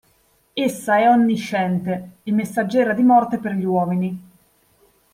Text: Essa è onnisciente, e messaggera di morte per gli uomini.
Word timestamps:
Essa 0.55 0.97
è 0.97 1.07
onnisciente, 1.07 2.13
e 2.23 2.31
messaggera 2.31 2.93
di 2.93 3.03
morte 3.03 3.37
per 3.37 3.51
gli 3.51 3.65
uomini. 3.65 4.29